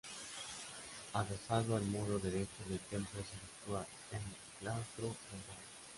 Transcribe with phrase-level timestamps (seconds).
[1.13, 5.59] Adosado al muro derecho del templo se sitúa el claustro central.